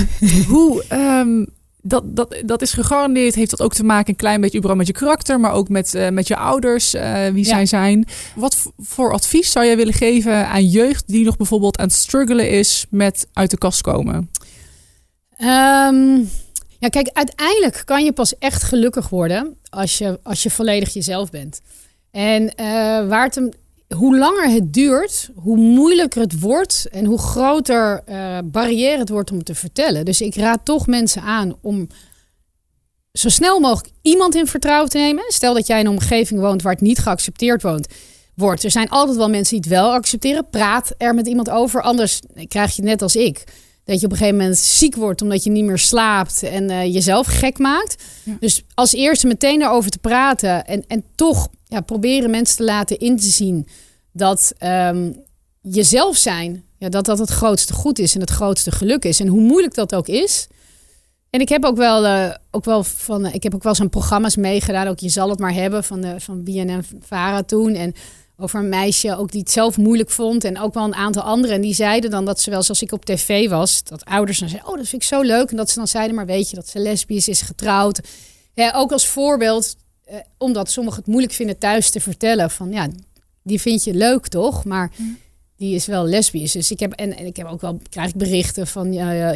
[0.48, 0.84] hoe...
[0.88, 1.44] ehm,
[1.82, 3.34] dat, dat, dat is gegarandeerd.
[3.34, 5.94] Heeft dat ook te maken een klein beetje überhaupt met je karakter, maar ook met,
[5.94, 7.50] eh, met je ouders, eh, wie Ja.
[7.50, 8.04] zij zijn.
[8.34, 12.50] Wat voor advies zou jij willen geven aan jeugd die nog bijvoorbeeld aan het struggelen
[12.50, 14.30] is met uit de kast komen?
[15.36, 16.16] Ehm,
[16.78, 21.30] ja, kijk, uiteindelijk kan je pas echt gelukkig worden als je, als je volledig jezelf
[21.30, 21.60] bent.
[22.10, 22.64] En eh,
[23.08, 23.48] waar het hem,
[23.96, 29.32] hoe langer het duurt, hoe moeilijker het wordt en hoe groter eh, barrière het wordt
[29.32, 30.04] om te vertellen.
[30.04, 31.88] Dus ik raad toch mensen aan om
[33.12, 35.24] zo snel mogelijk iemand in vertrouwen te nemen.
[35.28, 37.88] Stel dat jij in een omgeving woont waar het niet geaccepteerd woont,
[38.34, 38.64] wordt.
[38.64, 40.48] Er zijn altijd wel mensen die het wel accepteren.
[40.50, 43.44] Praat er met iemand over, anders krijg je net als ik.
[43.84, 46.94] Dat je op een gegeven moment ziek wordt omdat je niet meer slaapt en eh,
[46.94, 48.02] jezelf gek maakt.
[48.22, 48.36] Ja.
[48.40, 52.98] Dus als eerste meteen daarover te praten en, en toch ja, proberen mensen te laten
[52.98, 53.68] in te zien
[54.12, 55.12] dat ehm,
[55.60, 59.20] jezelf zijn, ja, dat dat het grootste goed is en het grootste geluk is.
[59.20, 60.46] En hoe moeilijk dat ook is.
[61.30, 64.36] En ik heb ook wel, eh, ook wel van, ik heb ook wel aan programma's
[64.36, 64.86] meegedaan.
[64.86, 67.74] Ook je zal het maar hebben van, de, van BNN Vara toen.
[67.74, 67.94] En
[68.36, 70.44] over een meisje ook die het zelf moeilijk vond.
[70.44, 71.56] En ook wel een aantal anderen.
[71.56, 74.48] En die zeiden dan dat ze wel, zoals ik op tv was, dat ouders dan
[74.48, 75.50] zeiden: Oh, dat vind ik zo leuk.
[75.50, 78.00] En dat ze dan zeiden: Maar weet je dat ze lesbisch is, getrouwd.
[78.54, 79.76] Ja, ook als voorbeeld,
[80.10, 82.88] eh, omdat sommigen het moeilijk vinden thuis te vertellen: van ja,
[83.42, 84.64] die vind je leuk toch?
[84.64, 84.90] Maar
[85.56, 86.52] die is wel lesbisch.
[86.52, 88.92] Dus ik heb, en, en ik heb ook wel, krijg ik berichten van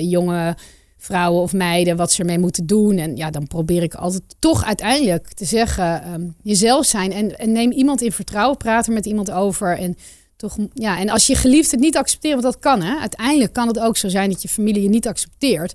[0.09, 0.57] jonge
[1.05, 2.99] vrouwen of meiden wat ze ermee moeten doen.
[2.99, 7.13] En ja, dan probeer ik altijd toch uiteindelijk te zeggen: ehm, jezelf zijn.
[7.13, 9.79] En, en neem iemand in vertrouwen, praat er met iemand over.
[9.79, 9.97] En
[10.37, 12.99] toch, ja, en als je geliefd het niet accepteert, want dat kan hè.
[12.99, 15.75] Uiteindelijk kan het ook zo zijn dat je familie je niet accepteert.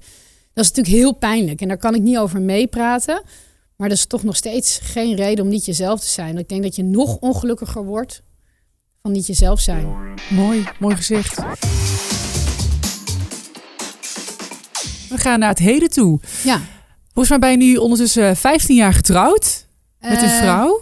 [0.54, 3.22] Dat is natuurlijk heel pijnlijk en daar kan ik niet over meepraten.
[3.80, 6.38] Maar dat is toch nog steeds geen reden om niet jezelf te zijn.
[6.38, 8.22] Ik denk dat je nog ongelukkiger wordt
[9.02, 9.88] van niet jezelf zijn.
[10.30, 11.36] Mooi, mooi gezegd.
[15.10, 16.20] We gaan naar het heden toe.
[16.44, 16.62] Ja.
[17.14, 19.66] Volgens mij ben je nu ondertussen 15 jaar getrouwd
[20.00, 20.82] met een Eh, vrouw.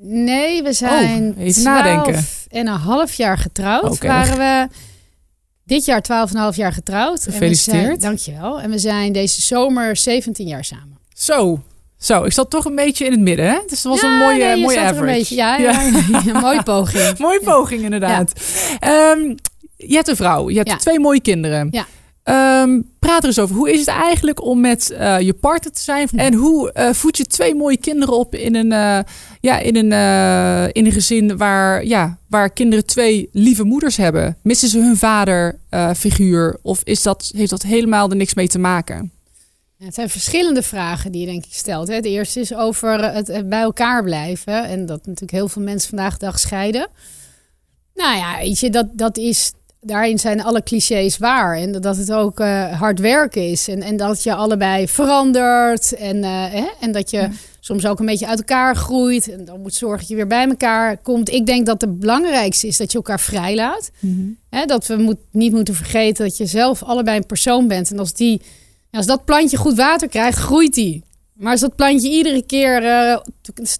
[0.00, 2.24] Nee, we zijn Oh, even 12 nadenken.
[2.48, 3.98] en een half jaar getrouwd.
[3.98, 4.68] Waren we
[5.64, 7.18] dit jaar 12 en een half jaar getrouwd.
[7.18, 7.84] En we Gefeliciteerd.
[7.84, 8.60] zijn- dankjewel.
[8.60, 10.98] En we zijn deze zomer 17 jaar samen.
[11.14, 11.62] Zo,
[12.04, 12.22] zo.
[12.24, 13.58] Ik zat toch een beetje in het midden, hè?
[13.66, 15.12] Dus dat was Ja, een mooie, nee, mooie er een average.
[15.18, 15.70] beetje- ja, ja.
[15.70, 17.18] ja, een mooie poging.
[17.18, 18.32] Mooie poging, inderdaad.
[18.80, 19.34] Ehm,
[19.76, 20.50] je hebt een vrouw.
[20.50, 21.68] Je hebt twee mooie kinderen.
[21.70, 21.86] Ja.
[22.22, 23.56] Ehm, praat er eens over.
[23.56, 26.08] Hoe is het eigenlijk om met uh, je partner te zijn?
[26.16, 28.98] En hoe uh, voed je twee mooie kinderen op in een, uh,
[29.40, 29.92] ja, in een,
[30.72, 34.36] in een gezin waar, ja, waar kinderen twee lieve moeders hebben?
[34.42, 36.58] Missen ze hun vaderfiguur?
[36.62, 39.12] of is dat, heeft dat helemaal er niks mee te maken?
[39.84, 41.88] Het zijn verschillende vragen die je denk ik stelt.
[41.88, 41.94] Hè.
[41.94, 44.64] Het eerste is over het, het bij elkaar blijven.
[44.64, 46.88] En dat natuurlijk heel veel mensen vandaag de dag scheiden.
[47.94, 51.56] Nou ja, weet je, dat, dat is daarin zijn alle clichés waar.
[51.56, 53.68] En dat het ook uh, hard werken is.
[53.68, 55.94] En, en dat je allebei verandert.
[55.94, 56.66] En, uh, hè?
[56.80, 57.28] en dat je
[57.60, 59.30] soms ook een beetje uit elkaar groeit.
[59.30, 61.30] En dan moet zorgen dat je weer bij elkaar komt.
[61.30, 63.90] Ik denk dat het belangrijkste is dat je elkaar vrijlaat.
[63.98, 64.64] Mm hè?
[64.64, 67.90] Dat we moet, niet moeten vergeten dat je zelf allebei een persoon bent.
[67.90, 68.42] En als, die,
[68.96, 71.02] als dat plantje goed water krijgt, groeit die.
[71.32, 73.18] Maar als dat plantje iedere keer uh,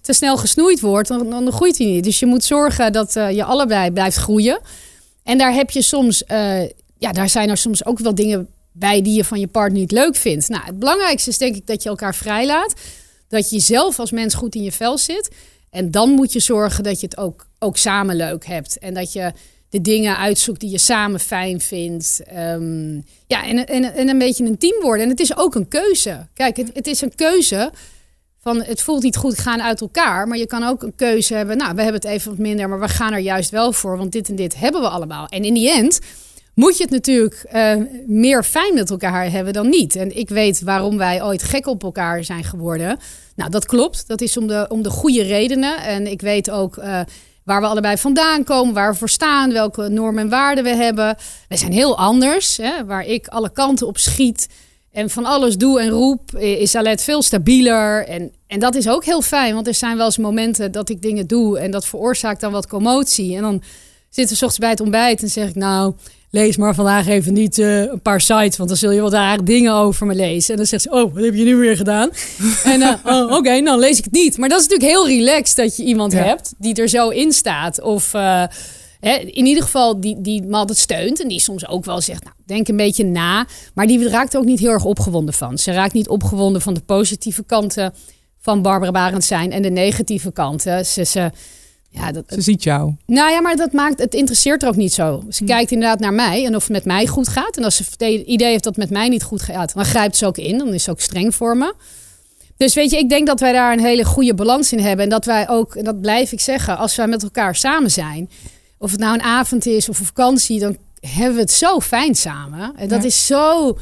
[0.01, 2.03] te, snel gesnoeid wordt, dan, dan groeit hij niet.
[2.03, 4.59] Dus je moet zorgen dat je allebei blijft groeien.
[5.23, 6.61] En daar heb je soms, uh,
[6.97, 9.91] ja, daar zijn er soms ook wel dingen bij die je van je partner niet
[9.91, 10.49] leuk vindt.
[10.49, 12.73] Nou, het belangrijkste is denk ik dat je elkaar vrijlaat.
[13.27, 15.29] Dat je zelf als mens goed in je vel zit.
[15.69, 18.79] En dan moet je zorgen dat je het ook, ook samen leuk hebt.
[18.79, 19.31] En dat je
[19.73, 22.21] de dingen uitzoekt die je samen fijn vindt.
[22.37, 25.03] Um, ja, en, en, en een beetje een team worden.
[25.03, 26.27] En het is ook een keuze.
[26.33, 27.71] Kijk, het, het is een keuze
[28.39, 30.27] van het voelt niet goed, gaan uit elkaar.
[30.27, 31.57] Maar je kan ook een keuze hebben.
[31.57, 33.97] Nou, we hebben het even wat minder, maar we gaan er juist wel voor.
[33.97, 35.27] Want dit en dit hebben we allemaal.
[35.27, 35.99] En in die end
[36.53, 37.75] moet je het natuurlijk uh,
[38.07, 39.95] meer fijn met elkaar hebben dan niet.
[39.95, 42.99] En ik weet waarom wij ooit gek op elkaar zijn geworden.
[43.35, 44.07] Nou, dat klopt.
[44.07, 45.83] Dat is om de, om de goede redenen.
[45.83, 46.77] En ik weet ook.
[46.77, 46.99] Uh,
[47.43, 51.15] waar we allebei vandaan komen, waar we voor staan, welke normen en waarden we hebben.
[51.47, 52.57] We zijn heel anders.
[52.57, 52.85] Hè?
[52.85, 54.47] Waar ik alle kanten op schiet,
[54.93, 58.07] en van alles doe en roep, is Alet veel stabieler.
[58.07, 61.01] En, en dat is ook heel fijn, want er zijn wel eens momenten dat ik
[61.01, 63.35] dingen doe en dat veroorzaakt dan wat commotie.
[63.35, 63.63] En dan
[64.09, 65.93] zitten we ochtends bij het ontbijt en zeg ik, nou,
[66.33, 69.43] lees maar vandaag even niet uh, een paar sites, want dan zul je wat rare
[69.43, 70.51] dingen over me lezen.
[70.51, 72.09] En dan zegt ze, oh, wat heb je nu weer gedaan?
[72.63, 74.37] en uh, oh, oké, okay, dan lees ik het niet.
[74.37, 76.23] Maar dat is natuurlijk heel relaxed dat je iemand ja.
[76.23, 77.81] hebt die er zo in staat.
[77.81, 78.13] Of...
[78.13, 78.43] Uh,
[79.25, 81.21] in ieder geval die, die me altijd steunt.
[81.21, 83.47] En die soms ook wel zegt, nou, denk een beetje na.
[83.73, 85.57] Maar die raakt ook niet heel erg opgewonden van.
[85.57, 87.93] Ze raakt niet opgewonden van de positieve kanten
[88.39, 89.51] van Barbara Barend zijn.
[89.51, 90.85] En de negatieve kanten.
[90.85, 91.31] Ze, ze,
[91.93, 92.95] ja, dat, ze ziet jou.
[93.05, 95.23] Nou ja, maar dat maakt, het interesseert er ook niet zo.
[95.29, 95.49] Ze hm.
[95.49, 97.57] kijkt inderdaad naar mij en of het met mij goed gaat.
[97.57, 100.17] En als ze het idee heeft dat het met mij niet goed gaat, dan grijpt
[100.17, 100.57] ze ook in.
[100.57, 101.73] Dan is ze ook streng voor me.
[102.57, 105.03] Dus weet je, ik denk dat wij daar een hele goede balans in hebben.
[105.03, 108.29] En dat wij ook, en dat blijf ik zeggen, als wij met elkaar samen zijn
[108.77, 112.15] of het nou een avond is of een vakantie, dan hebben we het zo fijn
[112.15, 112.73] samen.
[112.75, 113.77] En dat is zo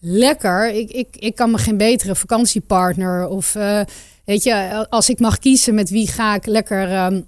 [0.00, 0.70] lekker.
[0.70, 3.80] Ik, ik, ik kan me geen betere vakantiepartner of uh,
[4.24, 7.26] weet je, als ik mag kiezen met wie ga ik lekker um,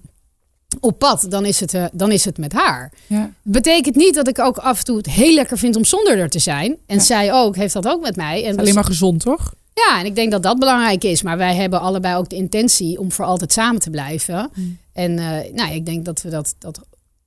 [0.80, 2.92] op pad, dan is het, uh, dan is het met haar.
[3.06, 3.32] Ja.
[3.42, 6.28] Betekent niet dat ik ook af en toe het heel lekker vind om zonder er
[6.28, 6.76] te zijn.
[6.86, 8.44] En zij ook, heeft dat ook met mij.
[8.44, 9.54] En alleen maar gezond, toch?
[9.74, 11.22] Ja, en ik denk dat dat belangrijk is.
[11.22, 14.50] Maar wij hebben allebei ook de intentie om voor altijd samen te blijven.
[14.54, 14.78] Mm.
[14.92, 16.80] En uh, nou, ik denk dat we dat, dat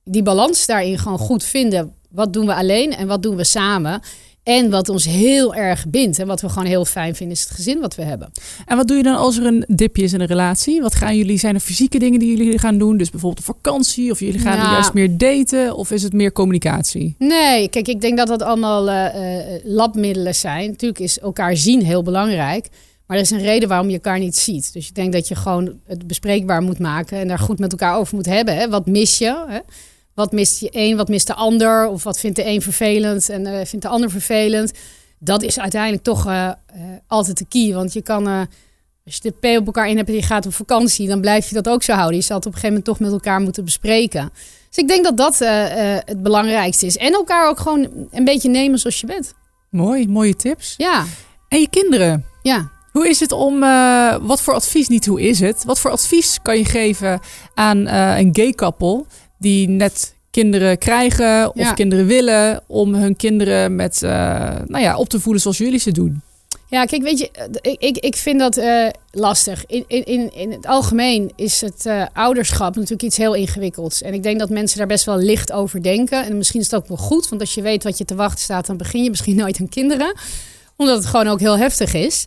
[0.04, 1.94] die balans daarin gewoon goed vinden.
[2.10, 4.00] Wat doen we alleen en wat doen we samen?
[4.46, 7.52] En wat ons heel erg bindt en wat we gewoon heel fijn vinden, is het
[7.52, 8.30] gezin wat we hebben.
[8.66, 10.80] En wat doe je dan als er een dipje is in een relatie?
[10.82, 12.96] Wat gaan jullie, zijn er fysieke dingen die jullie gaan doen?
[12.96, 16.32] Dus bijvoorbeeld een vakantie of jullie gaan nou, juist meer daten of is het meer
[16.32, 17.14] communicatie?
[17.18, 19.06] Nee, kijk, ik denk dat dat allemaal uh,
[19.64, 20.70] labmiddelen zijn.
[20.70, 22.68] Natuurlijk is elkaar zien heel belangrijk.
[23.06, 24.72] Maar er is een reden waarom je elkaar niet ziet.
[24.72, 27.96] Dus ik denk dat je gewoon het bespreekbaar moet maken en daar goed met elkaar
[27.96, 28.56] over moet hebben.
[28.56, 28.68] Hè?
[28.68, 29.44] Wat mis je?
[29.48, 29.58] Hè?
[30.16, 31.88] Wat mist je een, wat mist de ander?
[31.88, 34.72] Of wat vindt de een vervelend en uh, vindt de ander vervelend?
[35.18, 36.50] Dat is uiteindelijk toch uh,
[37.06, 37.74] altijd de key.
[37.74, 38.26] Want je kan,
[39.04, 41.48] als je de P op elkaar in hebt en je gaat op vakantie, dan blijf
[41.48, 42.16] je dat ook zo houden.
[42.16, 44.30] Je zal het op een gegeven moment toch met elkaar moeten bespreken.
[44.68, 45.38] Dus ik denk dat dat
[46.04, 46.96] het belangrijkste is.
[46.96, 49.34] En elkaar ook gewoon een beetje nemen zoals je bent.
[49.70, 50.74] Mooi, mooie tips.
[50.76, 51.04] Ja.
[51.48, 52.24] En je kinderen?
[52.42, 52.70] Ja.
[52.92, 53.60] Hoe is het om,
[54.26, 57.20] wat voor advies, niet hoe is het, wat voor advies kan je geven
[57.54, 59.06] aan een gay koppel
[59.38, 64.10] die net kinderen krijgen of kinderen willen om hun kinderen met, uh,
[64.66, 66.22] nou ja, op te voeden zoals jullie ze doen?
[66.68, 69.64] Ja, kijk, weet je, ik, ik, ik vind dat uh, lastig.
[69.66, 74.02] In, in, in het algemeen is het uh, ouderschap natuurlijk iets heel ingewikkelds.
[74.02, 76.24] En ik denk dat mensen daar best wel licht over denken.
[76.24, 78.40] En misschien is het ook wel goed, want als je weet wat je te wachten
[78.40, 80.14] staat, dan begin je misschien nooit aan kinderen.
[80.76, 82.26] Omdat het gewoon ook heel heftig is.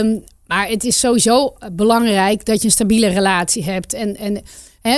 [0.00, 3.92] Um, maar het is sowieso belangrijk dat je een stabiele relatie hebt.
[3.92, 4.42] En, en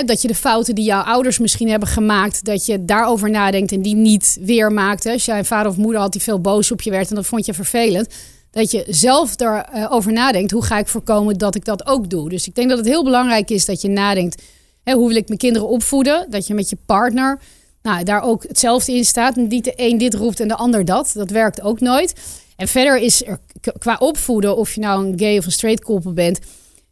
[0.05, 3.81] dat je de fouten die jouw ouders misschien hebben gemaakt, dat je daarover nadenkt en
[3.81, 5.05] die niet weer maakt.
[5.05, 7.45] Als een vader of moeder had die veel boos op je werd en dat vond
[7.45, 8.13] je vervelend.
[8.51, 12.29] Dat je zelf daarover nadenkt, hoe ga ik voorkomen dat ik dat ook doe?
[12.29, 14.41] Dus ik denk dat het heel belangrijk is dat je nadenkt,
[14.83, 16.25] hoe wil ik mijn kinderen opvoeden?
[16.29, 17.39] Dat je met je partner
[17.81, 19.37] nou, daar ook hetzelfde in staat.
[19.37, 21.11] En niet de een dit roept en de ander dat.
[21.13, 22.13] Dat werkt ook nooit.
[22.55, 23.39] En verder is er
[23.77, 26.39] qua opvoeden, of je nou een gay of een straight koppel bent,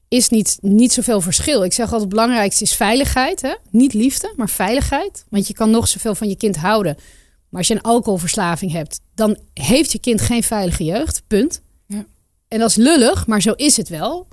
[0.08, 1.64] is niet, niet zoveel verschil.
[1.64, 3.42] Ik zeg altijd het belangrijkste is veiligheid.
[3.42, 3.54] Hè?
[3.70, 5.26] Niet liefde, maar veiligheid.
[5.30, 6.96] Want je kan nog zoveel van je kind houden.
[7.50, 11.22] Maar als je een alcoholverslaving hebt, dan heeft je kind geen veilige jeugd.
[11.28, 11.62] Punt.
[11.86, 12.06] Ja.
[12.48, 14.28] En dat is lullig, maar zo is het wel.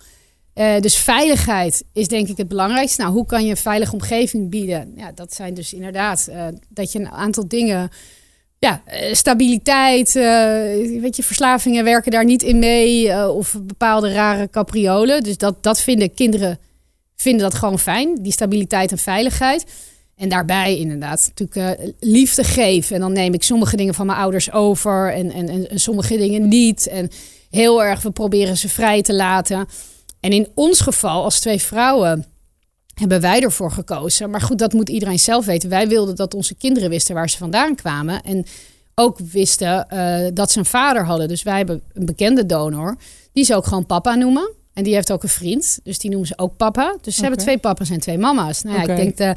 [0.54, 3.02] Uh, dus veiligheid is denk ik het belangrijkste.
[3.02, 4.92] Nou, hoe kan je een veilige omgeving bieden?
[4.96, 7.90] Ja, dat zijn dus inderdaad uh, dat je een aantal dingen
[8.64, 10.22] ja, eh, stabiliteit, uh,
[11.00, 13.07] weet je, verslavingen werken daar niet in mee.
[13.07, 15.22] Uh, of bepaalde rare capriolen.
[15.22, 16.59] Dus dat, dat vinden kinderen
[17.16, 18.22] vinden dat gewoon fijn.
[18.22, 19.64] Die stabiliteit en veiligheid.
[20.16, 22.94] En daarbij inderdaad natuurlijk liefde geven.
[22.94, 26.16] En dan neem ik sommige dingen van mijn ouders over en, en, en, en, sommige
[26.16, 26.87] dingen niet.
[26.87, 27.11] En
[27.50, 29.66] heel erg, we proberen ze vrij te laten.
[30.20, 32.24] En in ons geval, als twee vrouwen,
[32.94, 34.30] hebben wij ervoor gekozen.
[34.30, 35.68] Maar goed, dat moet iedereen zelf weten.
[35.68, 38.22] Wij wilden dat onze kinderen wisten waar ze vandaan kwamen.
[38.22, 38.46] En
[38.94, 41.28] ook wisten uh, dat ze een vader hadden.
[41.28, 42.96] Dus wij hebben een bekende donor.
[43.33, 44.50] Die ze ook gewoon papa noemen.
[44.72, 45.78] En die heeft ook een vriend.
[45.83, 46.96] Dus die noemen ze ook papa.
[47.00, 48.62] Dus ze hebben twee papa's en twee mama's.
[48.62, 49.16] Nou ja, ik denk...
[49.16, 49.35] De,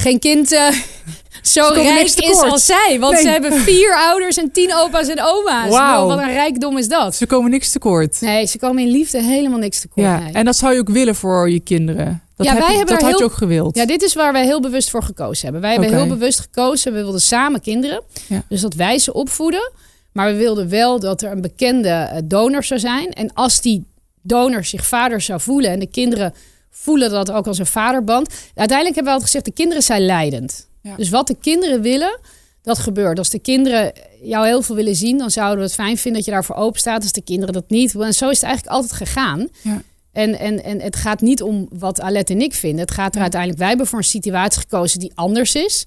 [0.00, 0.70] geen kind uh,
[1.42, 2.96] zo rijk is als zij.
[3.00, 5.68] Want ze hebben vier ouders en tien opa's en oma's.
[5.68, 6.08] Wow.
[6.08, 7.14] Wat een rijkdom is dat.
[7.14, 8.20] Ze komen niks tekort.
[8.20, 10.06] Nee, ze komen in liefde helemaal niks tekort.
[10.06, 10.32] Ja.
[10.32, 12.22] En dat zou je ook willen voor je kinderen?
[12.38, 13.76] Dat ja, heb, wij hebben dat had je ook gewild.
[13.76, 15.60] Ja, dit is waar wij heel bewust voor gekozen hebben.
[15.60, 16.92] Wij hebben heel bewust gekozen.
[16.92, 18.02] We wilden samen kinderen.
[18.26, 18.42] Ja.
[18.48, 19.72] Dus dat wij ze opvoeden.
[20.12, 23.12] Maar we wilden wel dat er een bekende eh, donor zou zijn.
[23.12, 23.84] En als die
[24.22, 26.34] donor zich vader zou voelen en de kinderen
[26.70, 28.28] voelen dat ook als een vaderband.
[28.54, 30.66] Uiteindelijk hebben we altijd gezegd, de kinderen zijn leidend.
[30.96, 32.18] Dus wat de kinderen willen,
[32.62, 33.18] dat gebeurt.
[33.18, 36.24] Als de kinderen jou heel veel willen zien, dan zouden we het fijn vinden dat
[36.24, 37.02] je daarvoor open staat.
[37.02, 39.48] Als de kinderen dat niet En zo is het eigenlijk altijd gegaan.
[39.62, 39.82] Ja.
[40.18, 42.80] En, en, en het gaat niet om wat Alet en ik vinden.
[42.80, 45.86] Het gaat er uiteindelijk, wij hebben voor een situatie gekozen die anders is.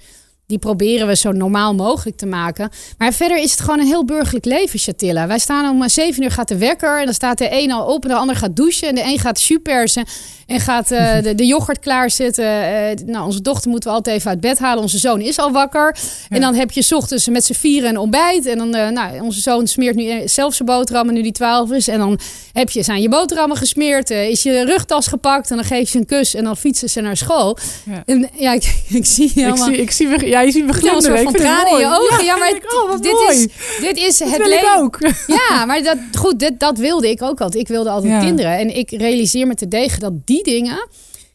[0.52, 2.70] Die proberen we zo normaal mogelijk te maken.
[2.98, 5.28] Maar verder is het gewoon een heel burgerlijk leven, Chatilla.
[5.28, 7.00] Wij staan om zeven uur gaat de wekker.
[7.00, 8.88] En dan staat de een al op en de ander gaat douchen.
[8.88, 10.06] En de een gaat supersen
[10.52, 12.46] en gaat uh, de, de yoghurt klaarzetten.
[12.46, 14.84] Uh, nou, onze dochter moeten we altijd even uit bed halen.
[14.84, 15.98] Onze zoon is al wakker.
[16.30, 18.46] En dan heb je s ochtends met z'n vieren een ontbijt.
[18.46, 21.88] En dan, uh, nou, onze zoon smeert nu zelf zijn boterhammen, nu die twaalf is.
[21.88, 22.20] En dan
[22.54, 24.10] heb je, zijn je boterhammen gesmeerd.
[24.10, 25.50] is je rugtas gepakt.
[25.50, 26.36] En dan geef je een kus.
[26.36, 27.58] En dan fietsen ze naar school.
[27.86, 28.04] Ja.
[28.06, 29.70] En ja, ik, ik zie helemaal...
[29.70, 30.08] Ik zie, ik zie
[30.42, 30.74] ja, je ziet me.
[30.82, 32.26] Ja, van tranen in je ogen.
[32.26, 33.48] Ja, maar oh, dit, is,
[33.80, 34.78] dit is het leven.
[34.78, 35.00] ook.
[35.50, 37.64] Ja, maar dat, goed, dit, dat wilde ik ook altijd.
[37.64, 38.58] Ik wilde altijd kinderen.
[38.58, 40.88] En ik realiseer me te degen dat die dingen.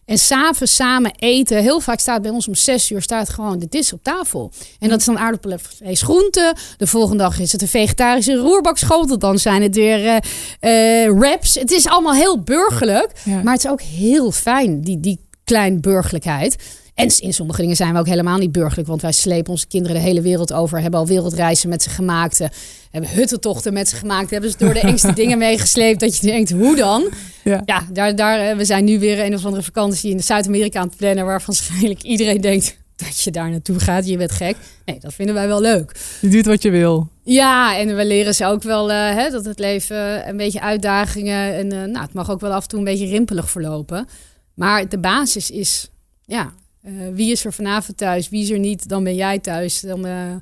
[0.04, 1.62] En s'avonds samen eten.
[1.62, 4.52] Heel vaak staat bij ons om zes uur staat gewoon de dis op tafel.
[4.78, 6.54] En dat is dan aardappelen, vlees, groenten.
[6.76, 9.18] De volgende dag is het een vegetarische roerbakschotel.
[9.18, 11.54] Dan zijn het weer uh, wraps.
[11.54, 13.12] Het is allemaal heel burgerlijk.
[13.24, 16.56] Maar het is ook heel fijn, die, die klein burgerlijkheid.
[16.96, 18.88] En in sommige dingen zijn we ook helemaal niet burgerlijk.
[18.88, 20.80] Want wij slepen onze kinderen de hele wereld over.
[20.80, 22.40] Hebben al wereldreizen met ze gemaakt.
[22.40, 22.48] Eh,
[22.90, 24.30] hebben huttentochten met ze gemaakt.
[24.30, 26.00] Hebben ze door de engste dingen meegesleept.
[26.00, 27.08] Dat je denkt, hoe dan?
[27.44, 30.80] Ja, ja daar, daar, eh, we zijn nu weer een of andere vakantie in Zuid-Amerika
[30.80, 31.24] aan het plannen.
[31.24, 34.06] Waarvan waarschijnlijk iedereen denkt dat je daar naartoe gaat.
[34.06, 34.56] Je bent gek.
[34.84, 35.96] Nee, dat vinden wij wel leuk.
[36.20, 37.08] Je doet wat je wil.
[37.22, 41.54] Ja, en we leren ze ook wel uh, hè, dat het leven een beetje uitdagingen.
[41.54, 44.08] En nou, het mag ook wel af en toe een beetje rimpelig verlopen.
[44.54, 45.90] Maar de basis is,
[46.24, 46.52] ja,
[46.86, 48.28] uh, wie is er vanavond thuis?
[48.28, 48.88] Wie is er niet?
[48.88, 49.80] Dan ben jij thuis.
[49.80, 50.34] Dan, uh,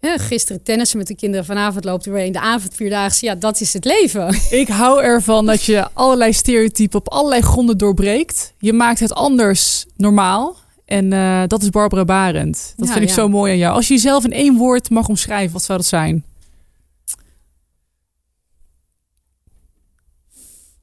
[0.00, 1.44] gisteren tennissen met de kinderen.
[1.44, 3.24] Vanavond loopt er weer in de avond vierdaagse.
[3.24, 4.34] Ja, dat is het leven.
[4.60, 8.52] Ik hou ervan dat je allerlei stereotypen op allerlei gronden doorbreekt.
[8.58, 10.56] Je maakt het anders normaal.
[10.84, 12.74] En uh, dat is Barbara Barend.
[12.76, 13.14] Dat ja, vind ik ja.
[13.14, 13.74] zo mooi aan jou.
[13.74, 16.24] Als je jezelf in één woord mag omschrijven, wat zou dat zijn?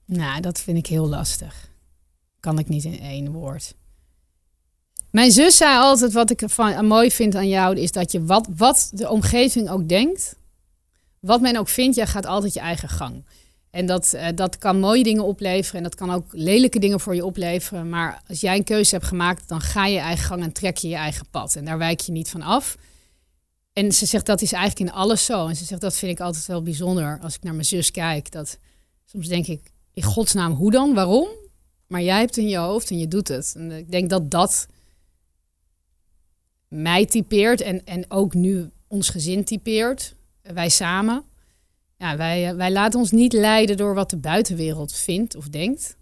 [0.05, 1.69] Nou, dat vind ik heel lastig.
[2.39, 3.73] Kan ik niet in één woord.
[5.13, 8.47] Mijn zus zei altijd, wat ik van, mooi vind aan jou, is dat je wat,
[8.55, 10.35] wat de omgeving ook denkt,
[11.19, 13.25] wat men ook vindt, je gaat altijd je eigen gang.
[13.69, 17.15] En dat, uh, dat kan mooie dingen opleveren en dat kan ook lelijke dingen voor
[17.15, 17.89] je opleveren.
[17.89, 20.87] Maar als jij een keuze hebt gemaakt, dan ga je eigen gang en trek je
[20.87, 21.55] je eigen pad.
[21.55, 22.77] En daar wijk je niet van af.
[23.73, 25.47] En ze zegt dat is eigenlijk in alles zo.
[25.47, 28.31] En ze zegt dat vind ik altijd wel bijzonder als ik naar mijn zus kijk.
[28.31, 28.57] Dat
[29.05, 30.93] soms denk ik, in godsnaam, hoe dan?
[30.93, 31.27] Waarom?
[31.87, 33.53] Maar jij hebt in je hoofd en je doet het.
[33.55, 34.67] En ik denk dat dat
[36.73, 40.15] mij typeert en, en ook nu ons gezin typeert.
[40.41, 41.23] Wij samen.
[41.97, 45.95] Ja, wij, eh, wij laten ons niet leiden door wat de buitenwereld vindt of denkt.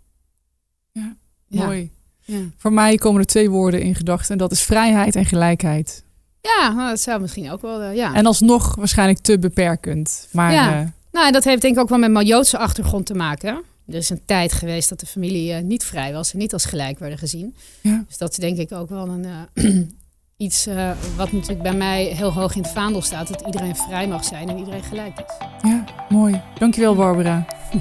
[0.92, 1.16] Ja,
[1.48, 1.92] mooi.
[2.20, 2.40] Ja.
[2.58, 6.04] Voor mij komen er twee woorden in gedachten en dat is vrijheid en gelijkheid.
[6.42, 8.14] Ja, nou, dat zou misschien ook wel, uh, ja.
[8.14, 10.28] En alsnog waarschijnlijk te beperkend.
[10.32, 10.82] Maar, ja.
[10.82, 13.64] Uh, nou, dat heeft denk ik ook wel met mijn Joodse achtergrond te maken.
[13.88, 16.66] Er is een tijd geweest dat de familie uh, niet vrij was en niet als
[16.66, 17.56] gelijk werden gezien.
[17.82, 18.04] Ja.
[18.08, 19.26] Dus dat is denk ik ook wel een,
[20.42, 23.28] iets uh, wat natuurlijk bij mij heel hoog in het vaandel staat.
[23.28, 25.24] Dat iedereen vrij mag zijn en iedereen gelijk is.
[25.70, 26.42] Ja, mooi.
[26.60, 27.46] Dankjewel Barbara.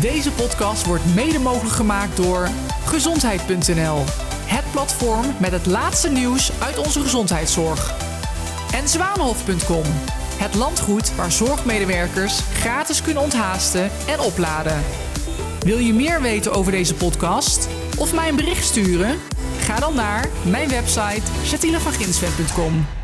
[0.00, 2.48] Deze podcast wordt mede mogelijk gemaakt door
[2.84, 4.02] gezondheid.nl.
[4.44, 7.94] Het platform met het laatste nieuws uit onze gezondheidszorg.
[8.72, 9.84] En zwanenhof.com.
[10.36, 14.82] Het landgoed waar zorgmedewerkers gratis kunnen onthaasten en opladen.
[15.60, 17.68] Wil je meer weten over deze podcast
[17.98, 19.18] of mij een bericht sturen?
[19.58, 23.03] Ga dan naar mijn website jatinevanginswet.com.